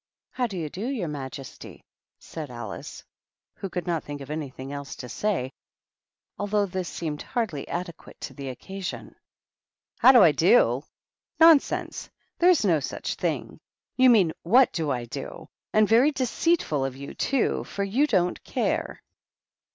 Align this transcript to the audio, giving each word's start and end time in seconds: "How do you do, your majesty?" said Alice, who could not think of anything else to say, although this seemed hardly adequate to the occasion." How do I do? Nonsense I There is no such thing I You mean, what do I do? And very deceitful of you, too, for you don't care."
"How 0.31 0.47
do 0.47 0.57
you 0.57 0.67
do, 0.67 0.87
your 0.87 1.07
majesty?" 1.09 1.85
said 2.17 2.49
Alice, 2.49 3.03
who 3.53 3.69
could 3.69 3.85
not 3.85 4.03
think 4.03 4.19
of 4.19 4.31
anything 4.31 4.73
else 4.73 4.95
to 4.95 5.07
say, 5.07 5.51
although 6.39 6.65
this 6.65 6.89
seemed 6.89 7.21
hardly 7.21 7.67
adequate 7.67 8.19
to 8.21 8.33
the 8.33 8.49
occasion." 8.49 9.15
How 9.99 10.11
do 10.11 10.23
I 10.23 10.31
do? 10.31 10.83
Nonsense 11.39 12.07
I 12.11 12.17
There 12.39 12.49
is 12.49 12.65
no 12.65 12.79
such 12.79 13.13
thing 13.13 13.59
I 13.61 14.01
You 14.01 14.09
mean, 14.09 14.33
what 14.41 14.71
do 14.73 14.89
I 14.89 15.05
do? 15.05 15.47
And 15.71 15.87
very 15.87 16.09
deceitful 16.11 16.83
of 16.83 16.95
you, 16.95 17.13
too, 17.13 17.63
for 17.65 17.83
you 17.83 18.07
don't 18.07 18.43
care." 18.43 19.03